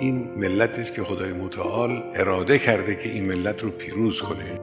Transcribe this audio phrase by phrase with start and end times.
[0.00, 4.60] این ملتی است که خدای متعال اراده کرده که این ملت رو پیروز کنه.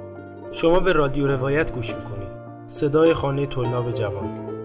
[0.52, 2.28] شما به رادیو روایت گوش می‌کنید.
[2.70, 4.56] صدای خانه طلاب جوان.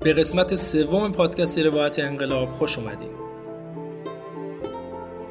[0.00, 3.10] به قسمت سوم پادکست روایت انقلاب خوش اومدید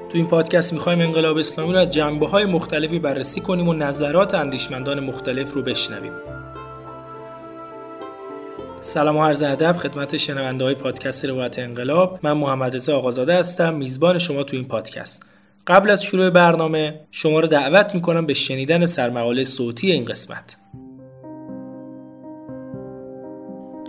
[0.09, 4.33] تو این پادکست می‌خوایم انقلاب اسلامی رو از جنبه های مختلفی بررسی کنیم و نظرات
[4.33, 6.13] اندیشمندان مختلف رو بشنویم.
[8.83, 12.19] سلام و عرض ادب خدمت شنونده های پادکست روایت انقلاب.
[12.23, 15.23] من محمد رضا آقازاده هستم میزبان شما تو این پادکست.
[15.67, 20.57] قبل از شروع برنامه شما رو دعوت می‌کنم به شنیدن سرمقاله صوتی این قسمت.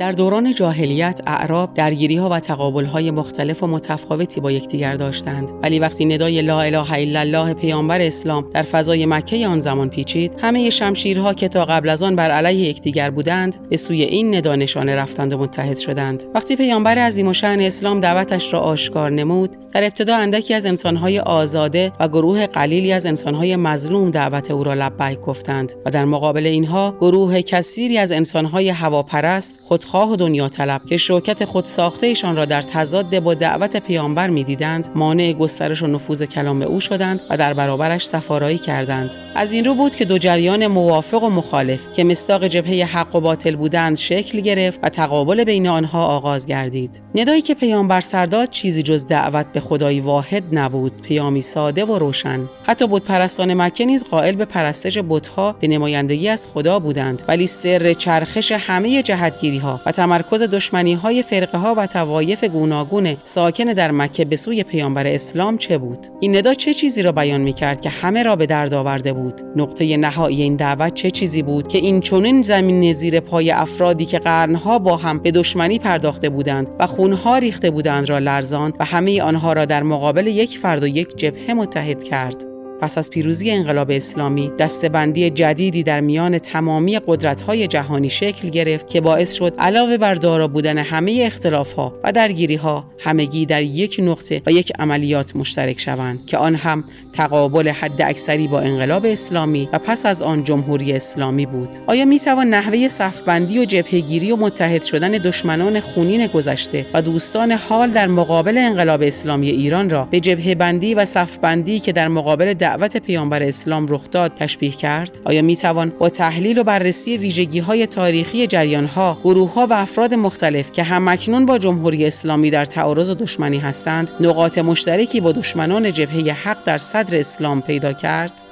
[0.02, 5.50] در دوران جاهلیت اعراب درگیری ها و تقابل های مختلف و متفاوتی با یکدیگر داشتند.
[5.62, 10.32] ولی وقتی ندای لا اله الا الله پیامبر اسلام در فضای مکه آن زمان پیچید
[10.38, 14.56] همه شمشیرها که تا قبل از آن بر علیه یکدیگر بودند به سوی این ندا
[14.56, 16.24] نشانه رفتند و متحد شدند.
[16.34, 21.92] وقتی پیامبر عظیم و اسلام دعوتش را آشکار نمود در ابتدا اندکی از انسانهای آزاده
[22.00, 26.96] و گروه قلیلی از انسانهای مظلوم دعوت او را لبیک گفتند و در مقابل اینها
[27.00, 31.68] گروه کثیری از انسانهای هواپرست خود خواه و دنیا طلب که شوکت خود
[32.02, 37.20] ایشان را در تضاد با دعوت پیامبر می‌دیدند مانع گسترش و نفوذ کلام او شدند
[37.30, 39.16] و در برابرش سفارایی کردند.
[39.34, 43.20] از این رو بود که دو جریان موافق و مخالف که مستاق جبهه حق و
[43.20, 47.02] باطل بودند شکل گرفت و تقابل بین آنها آغاز گردید.
[47.14, 52.48] ندایی که پیامبر سرداد چیزی جز دعوت به خدای واحد نبود پیامی ساده و روشن.
[52.66, 57.46] حتی بود پرستان مکه نیز قائل به پرستش بتها به نمایندگی از خدا بودند ولی
[57.46, 63.64] سر چرخش همه جهتگیری ها و تمرکز دشمنی های فرقه ها و توایف گوناگون ساکن
[63.64, 67.52] در مکه به سوی پیامبر اسلام چه بود؟ این ندا چه چیزی را بیان می
[67.52, 71.68] کرد که همه را به درد آورده بود؟ نقطه نهایی این دعوت چه چیزی بود
[71.68, 76.70] که این چنین زمین زیر پای افرادی که قرنها با هم به دشمنی پرداخته بودند
[76.78, 80.86] و خونها ریخته بودند را لرزاند و همه آنها را در مقابل یک فرد و
[80.86, 82.51] یک جبهه متحد کرد؟
[82.82, 89.00] پس از پیروزی انقلاب اسلامی دستبندی جدیدی در میان تمامی قدرت‌های جهانی شکل گرفت که
[89.00, 94.50] باعث شد علاوه بر دارا بودن همه اختلافها و درگیریها همگی در یک نقطه و
[94.50, 100.06] یک عملیات مشترک شوند که آن هم تقابل حد اکثری با انقلاب اسلامی و پس
[100.06, 101.68] از آن جمهوری اسلامی بود.
[101.86, 107.52] آیا می توان نحوه صفبندی و جبهگیری و متحد شدن دشمنان خونین گذشته و دوستان
[107.52, 112.54] حال در مقابل انقلاب اسلامی ایران را به جبهه بندی و صفبندی که در مقابل
[112.72, 115.20] دعوت پیامبر اسلام رخ داد تشبیه کرد.
[115.24, 119.72] آیا می توان با تحلیل و بررسی ویژگی های تاریخی جریان ها گروه ها و
[119.72, 125.32] افراد مختلف که همکنون با جمهوری اسلامی در تعارض و دشمنی هستند نقاط مشترکی با
[125.32, 128.42] دشمنان جبهه حق در صدر اسلام پیدا کرد؟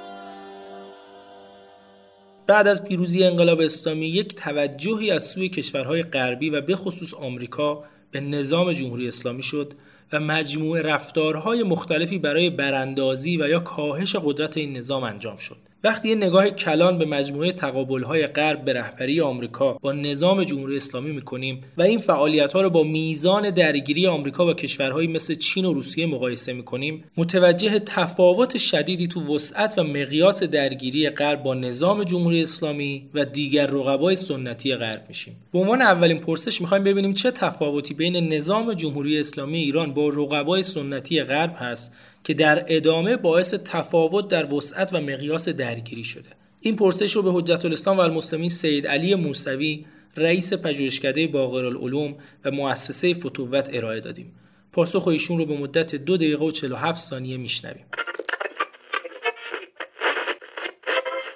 [2.47, 7.85] بعد از پیروزی انقلاب اسلامی یک توجهی از سوی کشورهای غربی و به خصوص آمریکا
[8.11, 9.73] به نظام جمهوری اسلامی شد
[10.13, 15.70] و مجموعه رفتارهای مختلفی برای براندازی و یا کاهش قدرت این نظام انجام شد.
[15.85, 21.13] وقتی یه نگاه کلان به مجموعه تقابل‌های غرب به رهبری آمریکا با نظام جمهوری اسلامی
[21.13, 26.07] می‌کنیم و این فعالیت‌ها رو با میزان درگیری آمریکا با کشورهایی مثل چین و روسیه
[26.07, 33.09] مقایسه می‌کنیم متوجه تفاوت شدیدی تو وسعت و مقیاس درگیری غرب با نظام جمهوری اسلامی
[33.15, 35.37] و دیگر رقبای سنتی غرب میشیم.
[35.53, 40.63] به عنوان اولین پرسش می‌خوایم ببینیم چه تفاوتی بین نظام جمهوری اسلامی ایران با رقبای
[40.63, 41.93] سنتی غرب هست
[42.25, 46.31] که در ادامه باعث تفاوت در وسعت و مقیاس درگیری شده.
[46.61, 49.87] این پرسش رو به حجت الاسلام و المسلمین سید علی موسوی
[50.17, 54.35] رئیس پژوهشکده باقرالعلوم و مؤسسه فتووت ارائه دادیم.
[54.73, 57.85] پاسخ ایشون رو به مدت دو دقیقه و 47 ثانیه میشنویم.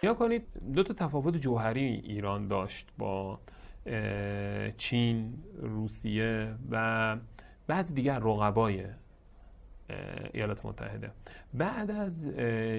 [0.03, 0.43] یا کنید
[0.75, 3.41] دو تا تفاوت جوهری ایران داشت با
[4.79, 7.17] چین، روسیه و
[7.67, 8.85] بعض دیگر رقبای
[10.33, 11.11] ایالات متحده.
[11.55, 12.29] بعد از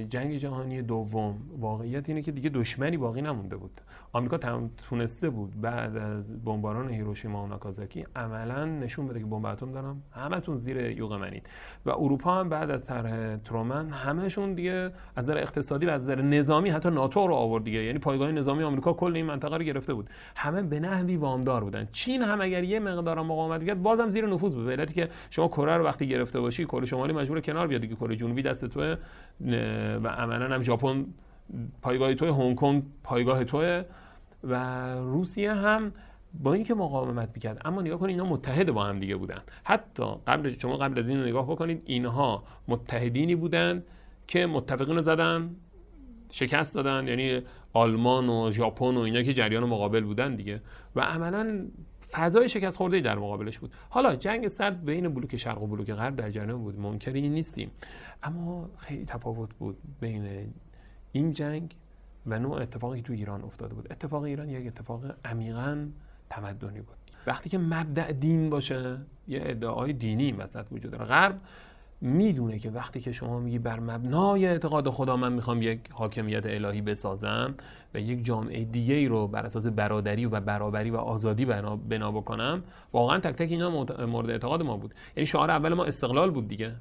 [0.10, 3.82] جنگ جهانی دوم واقعیت اینه که دیگه دشمنی باقی نمونده بود.
[4.14, 9.72] آمریکا تونسته بود بعد از بمباران هیروشیما و ناکازاکی عملا نشون بده که بمب اتم
[9.72, 11.48] دارم همتون زیر یوغ منید.
[11.86, 16.22] و اروپا هم بعد از طرح ترومن همهشون دیگه از نظر اقتصادی و از نظر
[16.22, 17.84] نظامی حتی ناتو رو آورد دیگه.
[17.84, 20.10] یعنی پایگاه نظامی آمریکا کل این منطقه رو گرفته بود.
[20.36, 21.88] همه به نحوی وامدار بودن.
[21.92, 24.70] چین هم اگر یه مقدار مقاومت کرد بازم زیر نفوذ بود.
[24.70, 28.16] علتی که شما کره رو وقتی گرفته باشی کره شمالی مجبور کنار بیاد دیگه کره
[28.16, 28.96] جنوبی دست توه
[30.04, 31.06] و عملا هم ژاپن
[31.82, 33.84] پایگاه توی هنگ کنگ پایگاه توه
[34.44, 34.56] و
[34.96, 35.92] روسیه هم
[36.44, 39.42] با اینکه مقاومت می‌کرد اما نگاه کنید اینا متحد با هم دیگه بودن.
[39.64, 43.84] حتی قبل شما قبل از این نگاه بکنید اینها متحدینی بودن
[44.28, 45.56] که متفقین رو زدن
[46.32, 47.42] شکست دادن یعنی
[47.74, 50.62] آلمان و ژاپن و اینا که جریان مقابل بودن دیگه.
[50.96, 51.66] و عملا
[52.16, 53.74] فضای شکست خورده در مقابلش بود.
[53.90, 56.80] حالا جنگ سرد بین بلوک شرق و بلوک غرب در جریان بود.
[56.80, 57.72] منکر این نیستیم.
[58.24, 60.54] اما خیلی تفاوت بود بین
[61.12, 61.76] این جنگ
[62.26, 63.88] و نوع اتفاقی تو ایران افتاده بود.
[63.92, 65.88] اتفاق ایران یک اتفاق عمیقا
[66.30, 66.96] تمدنی بود.
[67.28, 68.98] وقتی که مبدع دین باشه
[69.28, 71.06] یه ادعای دینی وسط وجود داره.
[71.06, 71.40] غرب
[72.02, 76.82] می‌دونه که وقتی که شما میگی بر مبنای اعتقاد خدا من می‌خوام یک حاکمیت الهی
[76.82, 77.56] بسازم
[77.94, 82.64] و یک جامعه دیگه ای رو بر اساس برادری و برابری و آزادی بنا, بکنم
[82.94, 83.70] واقعا تک تک اینا
[84.06, 84.94] مورد اعتقاد ما بود.
[85.18, 86.76] یعنی شعار اول ما استقلال بود دیگه.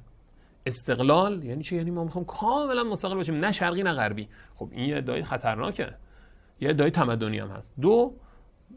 [0.65, 4.27] استقلال یعنی چی؟ یعنی ما می‌خوام کاملا مستقل باشیم نه شرقی نه غربی.
[4.55, 5.93] خب این یه ادعای خطرناکه.
[6.61, 7.73] یه ادعای تمدنی هم هست.
[7.81, 8.13] دو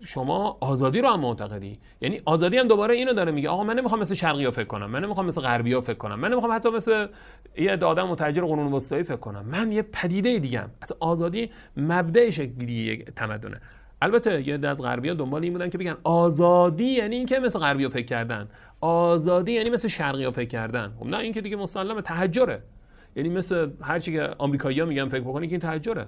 [0.04, 4.00] شما آزادی رو هم معتقدی؟ یعنی آزادی هم دوباره اینو داره میگه آقا من نمی‌خوام
[4.00, 6.70] مثل شرقی ها فکر کنم من نمی‌خوام مثل غربی ها فکر کنم من نمی‌خوام حتی
[6.70, 7.06] مثل
[7.56, 9.44] یه آدم متحجر قرون وسطایی فکر کنم.
[9.44, 10.70] من یه پدیده دیگه ام.
[10.82, 13.60] اصلا آزادی مبدع شکلی تمدنه.
[14.02, 17.84] البته یه از غربی ها دنبال این بودن که بگن آزادی یعنی اینکه مثل غربی
[17.84, 18.48] ها فکر کردن.
[18.80, 20.92] آزادی یعنی مثل شرقی ها فکر کردن.
[20.98, 22.62] خب نه این که دیگه مسلمه تحجره.
[23.16, 26.06] یعنی مثل هر چی که آمریکایی‌ها میگن فکر بکنی که این تحجره.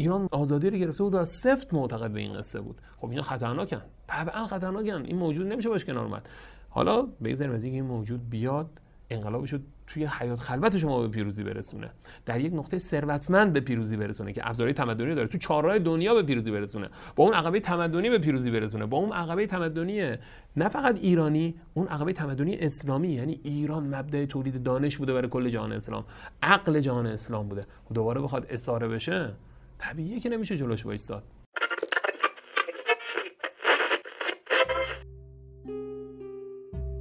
[0.00, 2.80] ایران آزادی رو گرفته بود و سفت معتقد به این قصه بود.
[2.96, 3.82] خب اینا خطرناکن.
[4.06, 5.04] طبعا خطرناکن.
[5.04, 6.28] این موجود نمیشه باش کنار اومد.
[6.68, 8.70] حالا بگذاریم از اینکه این موجود بیاد
[9.10, 9.54] انقلابش
[9.86, 11.90] توی حیات خلوت شما به پیروزی برسونه.
[12.26, 15.28] در یک نقطه ثروتمند به پیروزی برسونه که ابزارهای تمدنی داره.
[15.28, 16.88] تو چهارراه دنیا به پیروزی برسونه.
[17.16, 18.86] با اون عقبه تمدنی به پیروزی برسونه.
[18.86, 20.16] با اون عقبه تمدنی
[20.56, 23.08] نه فقط ایرانی اون عقبه تمدنی اسلامی.
[23.08, 26.04] یعنی ایران مبدع تولید دانش بوده برای کل جهان اسلام.
[26.42, 27.66] عقل جهان اسلام بوده.
[27.94, 29.32] دوباره بخواد اساره بشه
[29.80, 31.22] طبیعیه که نمیشه جلوش وایستاد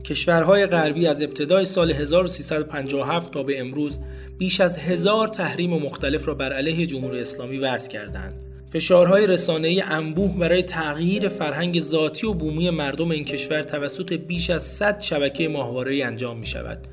[0.05, 3.99] کشورهای غربی از ابتدای سال 1357 تا به امروز
[4.37, 8.41] بیش از هزار تحریم و مختلف را بر علیه جمهوری اسلامی وضع کردند.
[8.69, 14.63] فشارهای رسانه‌ای انبوه برای تغییر فرهنگ ذاتی و بومی مردم این کشور توسط بیش از
[14.63, 16.87] 100 شبکه ماهواره‌ای انجام می شود.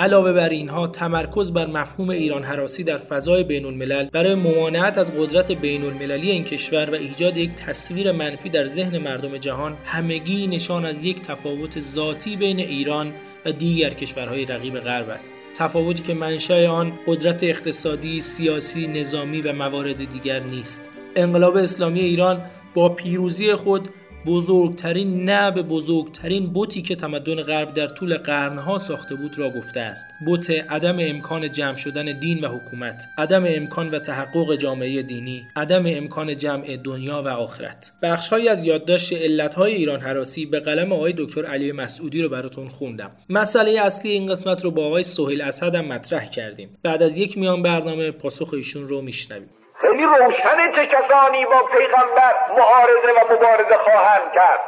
[0.00, 5.12] علاوه بر اینها تمرکز بر مفهوم ایران حراسی در فضای بین الملل برای ممانعت از
[5.12, 10.46] قدرت بین المللی این کشور و ایجاد یک تصویر منفی در ذهن مردم جهان همگی
[10.46, 13.12] نشان از یک تفاوت ذاتی بین ایران
[13.44, 15.34] و دیگر کشورهای رقیب غرب است.
[15.58, 20.90] تفاوتی که منشأ آن قدرت اقتصادی، سیاسی، نظامی و موارد دیگر نیست.
[21.16, 22.40] انقلاب اسلامی ایران
[22.74, 23.88] با پیروزی خود
[24.26, 29.80] بزرگترین نه به بزرگترین بوتی که تمدن غرب در طول قرنها ساخته بود را گفته
[29.80, 30.06] است.
[30.26, 35.82] بوت عدم امکان جمع شدن دین و حکومت عدم امکان و تحقق جامعه دینی عدم
[35.86, 37.92] امکان جمع دنیا و آخرت.
[38.02, 43.10] بخشهایی از یادداشت علتهای ایران حراسی به قلم آقای دکتر علی مسعودی رو براتون خوندم.
[43.28, 46.78] مسئله اصلی این قسمت رو با آقای سهیل اسد هم مطرح کردیم.
[46.82, 49.48] بعد از یک میان برنامه پاسخ ایشون رو میشنویم.
[49.80, 54.60] خیلی روشنه چه کسانی با پیغمبر معارضه و مبارزه خواهند کرد.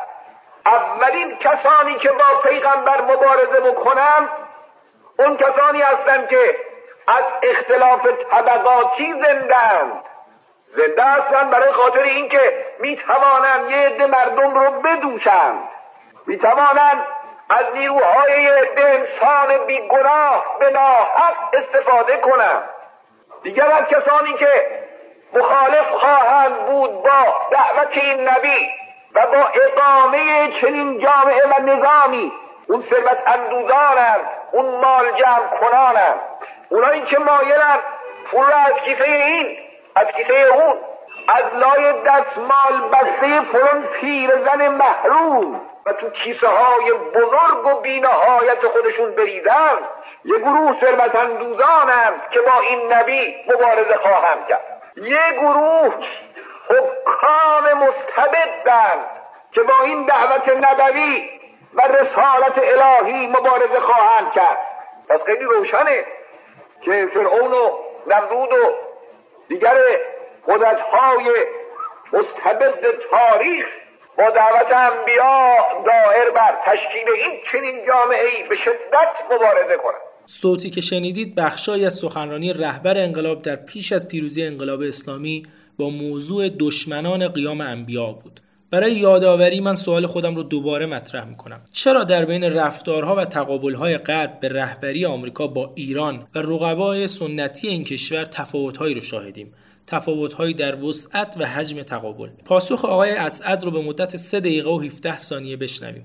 [0.67, 4.29] اولین کسانی که با پیغمبر مبارزه بکنند
[5.19, 6.57] اون کسانی هستند که
[7.07, 10.05] از اختلاف طبقاتی زندند
[10.69, 15.69] زنده هستند برای خاطر اینکه می‌توانند یه عده مردم رو بدوشند
[16.27, 17.07] می‌توانند
[17.51, 22.69] از نیروهای عده انسان بیگناه به ناحق استفاده کنند.
[23.43, 24.82] دیگر از کسانی که
[25.35, 28.69] مخالف خواهند بود با دعوت این نبی
[29.15, 32.33] و با اقامه چنین جامعه و نظامی.
[32.69, 34.21] اون ثروت اندوزانند
[34.53, 35.43] اون مال جمع
[36.69, 37.81] اونایی که مایلند
[38.31, 39.59] پول از کیسه این
[39.97, 40.75] از کیسه اون
[41.29, 45.61] از لای دستمال بسته فلان پیرزن محروم.
[45.87, 49.79] و تو کیسه های بزرگ و بینهایت خودشون بریدن
[50.25, 54.72] یه گروه ثروت اندوزانند که با این نبی مبارزه خواهند کرد.
[54.97, 55.95] یه گروه
[56.69, 59.07] حکام مستبدند
[59.53, 61.41] که با این دعوت نبوی
[61.75, 64.59] و رسالت الهی مبارزه خواهند کرد.
[65.09, 66.05] پس خیلی روشنه
[66.81, 68.75] که فرعون و نمرود و
[69.49, 69.77] دیگر
[70.49, 71.31] قدرتهای
[72.13, 73.67] مستبد تاریخ
[74.19, 80.12] با دعوت انبیا دائر بر تشکیل این چنین جامعه ای به شدت مبارزه کنند.
[80.27, 85.43] صوتی که شنیدید بخشای از سخنرانی رهبر انقلاب در پیش از پیروزی انقلاب اسلامی
[85.79, 88.41] با موضوع دشمنان قیام انبیا بود.
[88.71, 91.61] برای یادآوری من سوال خودم رو دوباره مطرح می‌کنم.
[91.73, 97.69] چرا در بین رفتارها و تقابلهای غرب به رهبری آمریکا با ایران و رقبای سنتی
[97.69, 99.53] این کشور تفاوتهایی رو شاهدیم؟
[99.87, 102.29] تفاوتهایی در وسعت و حجم تقابل.
[102.45, 106.05] پاسخ آقای اسعد رو به مدت 3 دقیقه و 17 ثانیه بشنویم.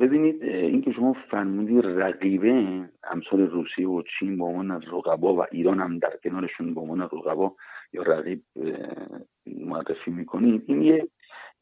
[0.00, 5.98] ببینید اینکه شما فرمودی رقیبه امثال روسیه و چین به عنوان رقبا و ایران هم
[5.98, 7.52] در کنارشون به عنوان رقبا
[7.92, 8.42] یا رقیب
[9.46, 11.08] معرفی می‌کنید این یه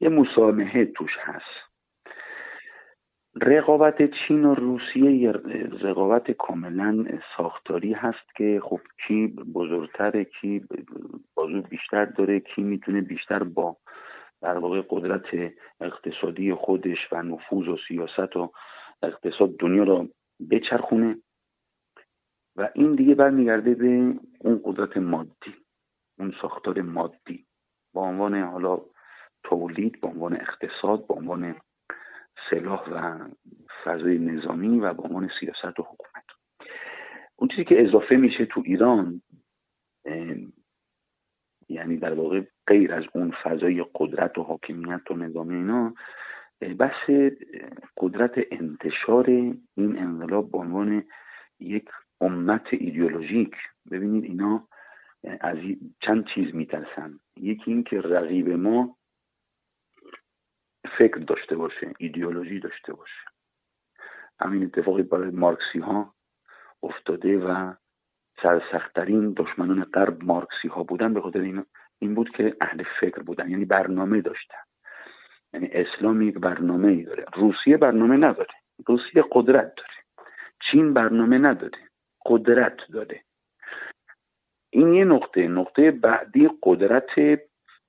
[0.01, 1.75] یه مسامحه توش هست.
[3.43, 5.33] رقابت چین و روسیه یه
[5.83, 7.05] رقابت کاملا
[7.37, 10.65] ساختاری هست که خب کی بزرگتره کی
[11.35, 13.77] بازو بیشتر داره کی می‌تونه بیشتر با
[14.45, 18.53] در واقع قدرت اقتصادی خودش و نفوذ و سیاست و
[19.03, 20.09] اقتصاد دنیا رو
[20.51, 21.17] بچرخونه.
[22.57, 25.55] و این دیگه برمیگرده به اون قدرت مادی
[26.19, 27.47] اون ساختار مادی.
[27.95, 28.81] با عنوان حالا
[29.45, 31.57] تولید با عنوان اقتصاد با عنوان
[32.51, 33.29] سلاح و
[33.85, 36.25] فضای نظامی و با عنوان سیاست و حکومت.
[37.37, 39.23] اون چیزی که اضافه میشه تو ایران
[41.69, 45.95] یعنی در واقع غیر از اون فضای قدرت و حاکمیت و نظام اینا
[46.79, 47.11] بحث
[47.97, 51.05] قدرت انتشار این انقلاب به عنوان
[51.61, 51.89] یک
[52.21, 53.55] امت ایدئولوژیک.
[53.91, 54.69] ببینید اینا
[55.41, 55.59] از
[56.01, 57.21] چند چیز میترسن.
[57.37, 58.97] یکی این که رقیب ما
[60.99, 63.25] فکر داشته باشه ایدئولوژی داشته باشه.
[64.41, 66.15] همین اتفاقی برای مارکسی ها
[66.83, 67.75] افتاده و
[68.43, 71.65] سرسختترین دشمنان غرب مارکسی ها بودن به خاطر این
[71.99, 74.59] این بود که اهل فکر بودن یعنی برنامه داشتن.
[75.53, 77.25] یعنی اسلام یک برنامه ای داره.
[77.35, 78.55] روسیه برنامه نداره.
[78.87, 80.29] روسیه قدرت داره.
[80.71, 81.79] چین برنامه نداره.
[82.27, 83.23] قدرت داره.
[84.71, 85.49] این یه نقطه.
[85.49, 87.41] نقطه بعدی قدرت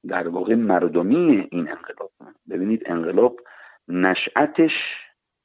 [0.08, 2.12] در واقع مردمی این انقلاب.
[2.50, 3.40] ببینید انقلاب
[3.88, 4.72] نشأتش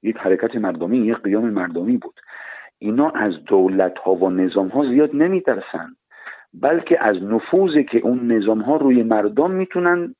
[0.02, 2.20] یک حرکت مردمی یک قیام مردمی بود.
[2.82, 5.96] اینا از دولت ها و نظام ها زیاد نمیترسن
[6.54, 10.14] بلکه از نفوذی که اون نظام ها روی مردم می‌تونن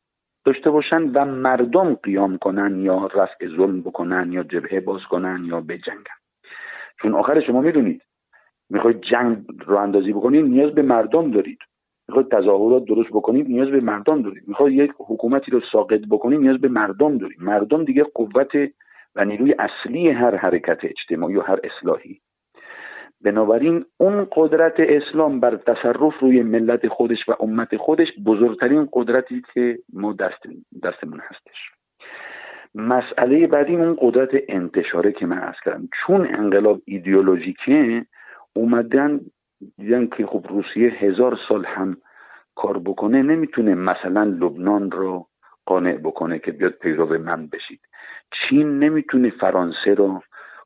[0.44, 5.60] داشته باشن و مردم قیام کنن یا رفع ظلم بکنن یا جبهه باز کنن یا
[5.60, 6.20] بجنگن.
[7.02, 8.02] چون آخر شما می‌دونید
[8.70, 9.36] می‌خواید جنگ
[9.66, 11.58] رو اندازی بکنید نیاز به مردم دارید.
[12.08, 14.48] می‌خواید تظاهرات درست بکنید نیاز به مردم دارید.
[14.48, 17.42] می‌خواید یک حکومتی رو ساقط بکنید نیاز به مردم دارید.
[17.42, 18.50] مردم دیگه قوت
[19.14, 22.20] و نیروی اصلی هر حرکت اجتماعی و هر اصلاحی
[23.24, 29.78] بنابراین اون قدرت اسلام بر تصرف روی ملت خودش و امت خودش بزرگترین قدرتی که
[29.92, 30.42] ما دست
[30.82, 31.70] دستمون هستش.
[32.74, 35.88] مسئله بعدی اون قدرت انتشاره که من از کردم.
[36.06, 38.06] چون انقلاب ایدئولوژیکه
[38.52, 39.20] اومدن
[39.78, 41.96] دیدن که خب روسیه هزار سال هم
[42.54, 45.26] کار بکنه نمی‌تونه مثلا لبنان رو
[45.66, 47.80] قانع بکنه که بیاد پیرو من بشید.
[48.30, 50.22] چین نمی‌تونه فرانسه رو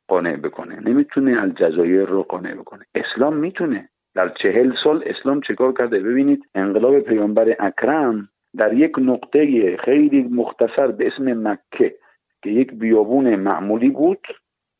[0.07, 2.85] قانع بکنه نمی‌تونه الجزایر رو قانع بکنه.
[2.95, 3.89] اسلام می‌تونه.
[4.15, 10.87] در چهل سال اسلام چکار کرده؟ ببینید انقلاب پیامبر اکرم در یک نقطه خیلی مختصر
[10.87, 11.95] به اسم مکه
[12.43, 14.27] که یک بیابون معمولی بود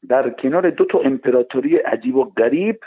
[0.10, 2.80] در کنار دو تا امپراتوری عجیب و غریب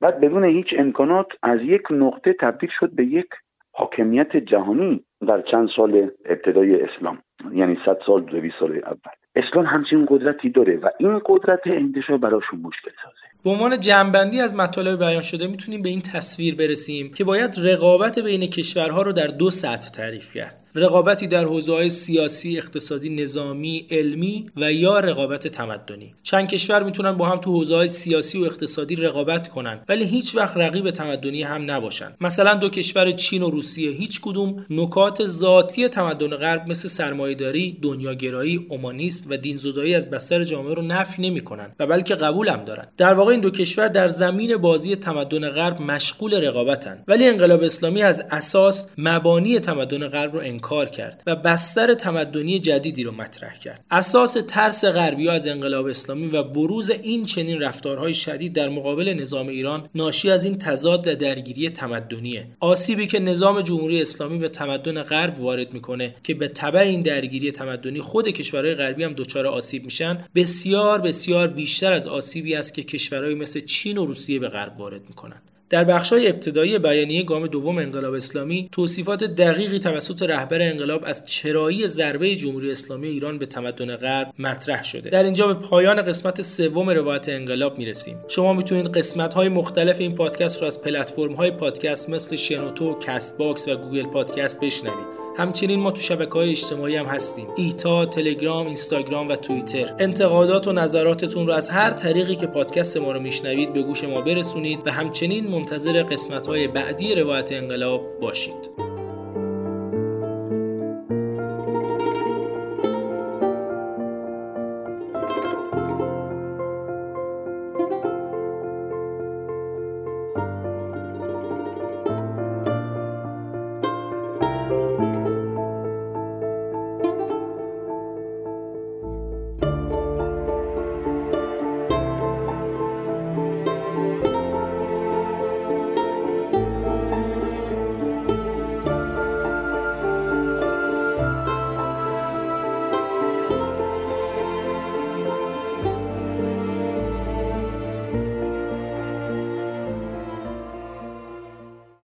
[0.00, 3.28] بعد بدون هیچ امکانات از یک نقطه تبدیل شد به یک
[3.72, 7.18] حاکمیت جهانی در چند سال ابتدای اسلام
[7.52, 9.25] یعنی صد سال دویست سال اول.
[9.36, 13.35] اسلام همچین قدرتی داره و این قدرت انتشار براشون مشکل سازه.
[13.46, 18.18] به عنوان جنبندی از مطالب بیان شده می‌تونیم به این تصویر برسیم که باید رقابت
[18.18, 24.50] بین کشورها رو در دو سطح تعریف کرد رقابتی در حوزه‌های سیاسی، اقتصادی، نظامی، علمی
[24.56, 26.14] و یا رقابت تمدنی.
[26.22, 30.56] چند کشور می‌تونن با هم تو حوزه‌های سیاسی و اقتصادی رقابت کنن ولی هیچ وقت
[30.56, 32.16] رقیب تمدنی هم نباشن.
[32.20, 38.66] مثلا دو کشور چین و روسیه هیچ کدوم نکات ذاتی تمدن غرب مثل سرمایه‌داری، دنیاگرایی،
[38.70, 42.88] اومانیسم و دینزدایی از بستر جامعه رو نفی نمی‌کنن و بلکه قبول هم دارن.
[42.96, 47.04] در واقع این دو کشور در زمین بازی تمدن غرب مشغول رقابتن.
[47.08, 53.04] ولی انقلاب اسلامی از اساس مبانی تمدن غرب رو انکار کرد و بستر تمدنی جدیدی
[53.04, 53.84] رو مطرح کرد.
[53.90, 59.48] اساس ترس غربی از انقلاب اسلامی و بروز این چنین رفتارهای شدید در مقابل نظام
[59.48, 62.46] ایران ناشی از این تضاد درگیری تمدنیه.
[62.60, 67.52] آسیبی که نظام جمهوری اسلامی به تمدن غرب وارد می‌کنه که به تبع این درگیری
[67.52, 72.82] تمدنی خود کشورهای غربی هم دچار آسیب میشن بسیار بسیار بیشتر از آسیبی است که
[73.16, 75.42] کشورهای مثل چین و روسیه به غرب وارد می‌کنن.
[75.70, 81.88] در بخش‌های ابتدایی بیانیه گام دوم انقلاب اسلامی توصیفات دقیقی توسط رهبر انقلاب از چرایی
[81.88, 85.10] ضربه جمهوری اسلامی ایران به تمدن غرب مطرح شده.
[85.10, 88.16] در اینجا به پایان قسمت سوم روایت انقلاب می‌رسیم.
[88.28, 94.06] شما می‌تونید قسمت‌های مختلف این پادکست رو از پلتفرم‌های پادکست مثل شنوتو، Castbox و Google
[94.06, 95.25] Podcast بشنوید.
[95.36, 97.46] همچنین ما تو شبکه های اجتماعی هم هستیم.
[97.56, 99.94] ایتا، تلگرام، اینستاگرام و توییتر.
[99.98, 104.20] انتقادات و نظراتتون رو از هر طریقی که پادکست ما رو میشنوید به گوش ما
[104.20, 108.85] برسونید و همچنین منتظر قسمت های بعدی روایت انقلاب باشید.